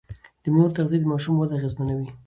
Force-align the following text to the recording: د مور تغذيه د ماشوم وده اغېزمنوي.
د 0.43 0.45
مور 0.55 0.69
تغذيه 0.77 0.99
د 1.01 1.05
ماشوم 1.11 1.35
وده 1.37 1.53
اغېزمنوي. 1.57 2.07